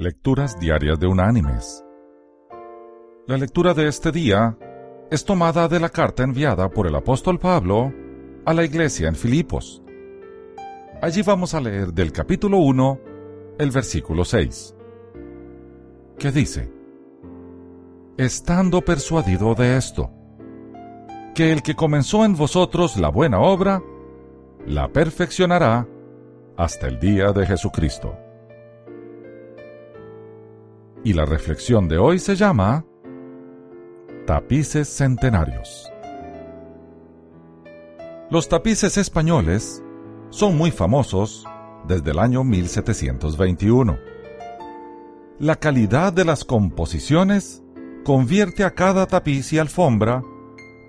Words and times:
Lecturas 0.00 0.60
Diarias 0.60 1.00
de 1.00 1.08
Unánimes. 1.08 1.84
La 3.26 3.36
lectura 3.36 3.74
de 3.74 3.88
este 3.88 4.12
día 4.12 4.56
es 5.10 5.24
tomada 5.24 5.66
de 5.66 5.80
la 5.80 5.88
carta 5.88 6.22
enviada 6.22 6.70
por 6.70 6.86
el 6.86 6.94
apóstol 6.94 7.40
Pablo 7.40 7.92
a 8.46 8.54
la 8.54 8.64
iglesia 8.64 9.08
en 9.08 9.16
Filipos. 9.16 9.82
Allí 11.02 11.22
vamos 11.22 11.52
a 11.52 11.60
leer 11.60 11.92
del 11.92 12.12
capítulo 12.12 12.58
1, 12.58 13.00
el 13.58 13.72
versículo 13.72 14.24
6, 14.24 14.76
que 16.16 16.30
dice, 16.30 16.72
Estando 18.16 18.82
persuadido 18.82 19.56
de 19.56 19.76
esto, 19.76 20.12
que 21.34 21.50
el 21.50 21.60
que 21.60 21.74
comenzó 21.74 22.24
en 22.24 22.36
vosotros 22.36 22.98
la 22.98 23.08
buena 23.08 23.40
obra, 23.40 23.82
la 24.64 24.92
perfeccionará 24.92 25.88
hasta 26.56 26.86
el 26.86 27.00
día 27.00 27.32
de 27.32 27.44
Jesucristo. 27.46 28.27
Y 31.04 31.12
la 31.12 31.24
reflexión 31.24 31.88
de 31.88 31.98
hoy 31.98 32.18
se 32.18 32.34
llama 32.34 32.84
Tapices 34.26 34.88
Centenarios. 34.88 35.90
Los 38.30 38.48
tapices 38.48 38.98
españoles 38.98 39.82
son 40.30 40.58
muy 40.58 40.70
famosos 40.70 41.46
desde 41.86 42.10
el 42.10 42.18
año 42.18 42.44
1721. 42.44 43.96
La 45.38 45.56
calidad 45.56 46.12
de 46.12 46.24
las 46.24 46.44
composiciones 46.44 47.62
convierte 48.04 48.64
a 48.64 48.74
cada 48.74 49.06
tapiz 49.06 49.52
y 49.52 49.58
alfombra 49.58 50.22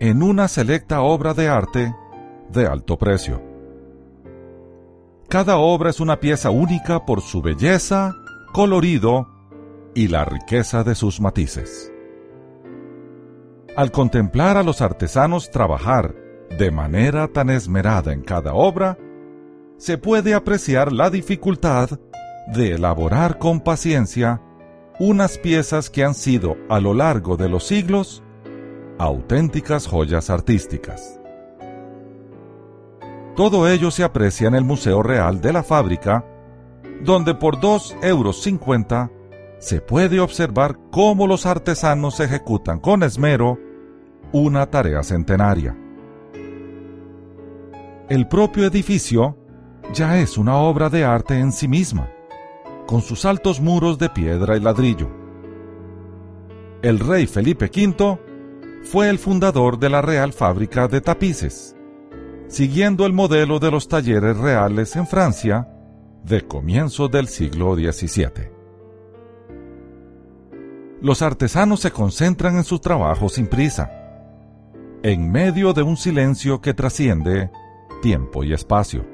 en 0.00 0.22
una 0.22 0.48
selecta 0.48 1.02
obra 1.02 1.34
de 1.34 1.48
arte 1.48 1.94
de 2.50 2.66
alto 2.66 2.96
precio. 2.96 3.42
Cada 5.28 5.58
obra 5.58 5.90
es 5.90 6.00
una 6.00 6.18
pieza 6.18 6.50
única 6.50 7.04
por 7.04 7.20
su 7.20 7.42
belleza, 7.42 8.14
colorido 8.52 9.37
y 9.98 10.06
la 10.06 10.24
riqueza 10.24 10.84
de 10.84 10.94
sus 10.94 11.20
matices. 11.20 11.92
Al 13.74 13.90
contemplar 13.90 14.56
a 14.56 14.62
los 14.62 14.80
artesanos 14.80 15.50
trabajar 15.50 16.14
de 16.56 16.70
manera 16.70 17.26
tan 17.26 17.50
esmerada 17.50 18.12
en 18.12 18.22
cada 18.22 18.54
obra, 18.54 18.96
se 19.76 19.98
puede 19.98 20.34
apreciar 20.34 20.92
la 20.92 21.10
dificultad 21.10 21.98
de 22.46 22.76
elaborar 22.76 23.38
con 23.38 23.58
paciencia 23.58 24.40
unas 25.00 25.36
piezas 25.36 25.90
que 25.90 26.04
han 26.04 26.14
sido 26.14 26.56
a 26.68 26.78
lo 26.78 26.94
largo 26.94 27.36
de 27.36 27.48
los 27.48 27.66
siglos 27.66 28.22
auténticas 29.00 29.88
joyas 29.88 30.30
artísticas. 30.30 31.18
Todo 33.34 33.68
ello 33.68 33.90
se 33.90 34.04
aprecia 34.04 34.46
en 34.46 34.54
el 34.54 34.62
Museo 34.62 35.02
Real 35.02 35.40
de 35.40 35.52
la 35.52 35.64
Fábrica, 35.64 36.24
donde 37.02 37.34
por 37.34 37.56
2,50 37.56 38.06
euros 38.06 38.46
se 39.58 39.80
puede 39.80 40.20
observar 40.20 40.78
cómo 40.90 41.26
los 41.26 41.46
artesanos 41.46 42.20
ejecutan 42.20 42.78
con 42.78 43.02
esmero 43.02 43.58
una 44.32 44.66
tarea 44.66 45.02
centenaria. 45.02 45.76
El 48.08 48.28
propio 48.28 48.66
edificio 48.66 49.36
ya 49.92 50.18
es 50.18 50.38
una 50.38 50.56
obra 50.56 50.88
de 50.88 51.04
arte 51.04 51.38
en 51.38 51.52
sí 51.52 51.68
misma, 51.68 52.10
con 52.86 53.02
sus 53.02 53.24
altos 53.24 53.60
muros 53.60 53.98
de 53.98 54.08
piedra 54.08 54.56
y 54.56 54.60
ladrillo. 54.60 55.10
El 56.82 57.00
rey 57.00 57.26
Felipe 57.26 57.66
V 57.66 58.18
fue 58.84 59.08
el 59.10 59.18
fundador 59.18 59.78
de 59.78 59.90
la 59.90 60.00
Real 60.00 60.32
Fábrica 60.32 60.88
de 60.88 61.00
Tapices 61.00 61.74
siguiendo 62.48 63.04
el 63.04 63.12
modelo 63.12 63.58
de 63.58 63.70
los 63.70 63.88
talleres 63.88 64.36
reales 64.36 64.96
en 64.96 65.06
Francia 65.06 65.68
de 66.24 66.46
comienzos 66.46 67.10
del 67.10 67.28
siglo 67.28 67.74
XVII. 67.76 68.57
Los 71.00 71.22
artesanos 71.22 71.80
se 71.80 71.92
concentran 71.92 72.56
en 72.56 72.64
su 72.64 72.80
trabajo 72.80 73.28
sin 73.28 73.46
prisa, 73.46 73.90
en 75.02 75.30
medio 75.30 75.72
de 75.72 75.82
un 75.82 75.96
silencio 75.96 76.60
que 76.60 76.74
trasciende 76.74 77.50
tiempo 78.02 78.42
y 78.42 78.52
espacio. 78.52 79.06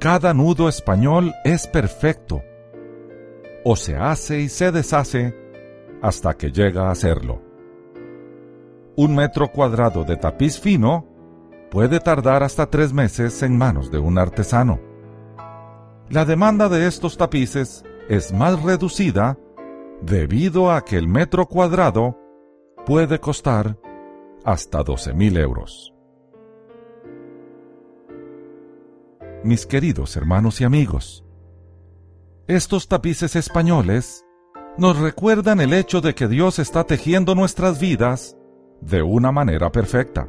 Cada 0.00 0.34
nudo 0.34 0.68
español 0.68 1.34
es 1.44 1.68
perfecto, 1.68 2.42
o 3.64 3.76
se 3.76 3.96
hace 3.96 4.40
y 4.40 4.48
se 4.48 4.72
deshace 4.72 5.36
hasta 6.02 6.34
que 6.34 6.50
llega 6.50 6.90
a 6.90 6.94
serlo. 6.94 7.42
Un 8.96 9.14
metro 9.14 9.52
cuadrado 9.52 10.04
de 10.04 10.16
tapiz 10.16 10.58
fino 10.58 11.06
puede 11.70 12.00
tardar 12.00 12.42
hasta 12.42 12.66
tres 12.66 12.92
meses 12.92 13.42
en 13.42 13.56
manos 13.56 13.90
de 13.92 13.98
un 13.98 14.18
artesano. 14.18 14.80
La 16.08 16.24
demanda 16.24 16.68
de 16.68 16.88
estos 16.88 17.16
tapices 17.16 17.84
es 18.08 18.32
más 18.32 18.60
reducida 18.62 19.38
debido 20.02 20.70
a 20.70 20.84
que 20.84 20.96
el 20.96 21.08
metro 21.08 21.46
cuadrado 21.46 22.18
puede 22.86 23.20
costar 23.20 23.78
hasta 24.44 24.80
12.000 24.80 25.38
euros. 25.38 25.94
Mis 29.44 29.66
queridos 29.66 30.16
hermanos 30.16 30.60
y 30.60 30.64
amigos, 30.64 31.24
estos 32.46 32.88
tapices 32.88 33.36
españoles 33.36 34.24
nos 34.76 34.98
recuerdan 34.98 35.60
el 35.60 35.72
hecho 35.72 36.00
de 36.00 36.14
que 36.14 36.28
Dios 36.28 36.58
está 36.58 36.84
tejiendo 36.84 37.34
nuestras 37.34 37.80
vidas 37.80 38.36
de 38.80 39.02
una 39.02 39.32
manera 39.32 39.70
perfecta. 39.70 40.28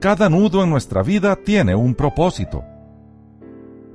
Cada 0.00 0.28
nudo 0.28 0.64
en 0.64 0.70
nuestra 0.70 1.02
vida 1.02 1.36
tiene 1.36 1.74
un 1.74 1.94
propósito. 1.94 2.64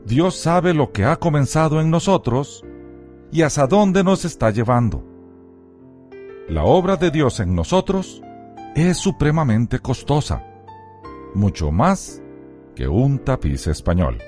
Dios 0.06 0.36
sabe 0.36 0.74
lo 0.74 0.92
que 0.92 1.04
ha 1.04 1.18
comenzado 1.18 1.82
en 1.82 1.90
nosotros 1.90 2.64
y 3.32 3.42
hasta 3.42 3.68
dónde 3.68 4.04
nos 4.04 4.26
está 4.26 4.52
llevando. 4.52 5.04
La 6.50 6.64
obra 6.64 6.96
de 6.96 7.12
Dios 7.12 7.40
en 7.40 7.56
nosotros 7.56 8.22
es 8.76 8.98
supremamente 8.98 9.80
costosa, 9.80 10.44
mucho 11.34 11.72
más 11.72 12.22
que 12.76 12.88
un 12.88 13.20
tapiz 13.20 13.68
español. 13.68 14.20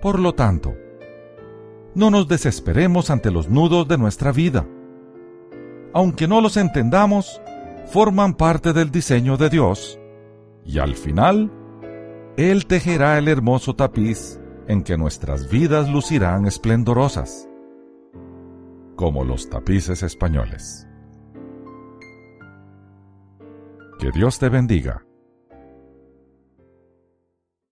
Por 0.00 0.18
lo 0.18 0.34
tanto, 0.34 0.74
no 1.94 2.10
nos 2.10 2.26
desesperemos 2.26 3.10
ante 3.10 3.30
los 3.30 3.48
nudos 3.48 3.86
de 3.86 3.98
nuestra 3.98 4.32
vida. 4.32 4.66
Aunque 5.92 6.26
no 6.26 6.40
los 6.40 6.56
entendamos, 6.56 7.40
forman 7.86 8.34
parte 8.34 8.72
del 8.72 8.90
diseño 8.90 9.36
de 9.36 9.50
Dios 9.50 9.98
y 10.64 10.78
al 10.78 10.94
final, 10.94 11.52
Él 12.36 12.66
tejerá 12.66 13.18
el 13.18 13.28
hermoso 13.28 13.76
tapiz 13.76 14.40
en 14.68 14.82
que 14.82 14.96
nuestras 14.96 15.50
vidas 15.50 15.88
lucirán 15.88 16.46
esplendorosas, 16.46 17.48
como 18.96 19.24
los 19.24 19.48
tapices 19.48 20.02
españoles. 20.02 20.86
Que 23.98 24.10
Dios 24.10 24.38
te 24.38 24.48
bendiga. 24.48 25.04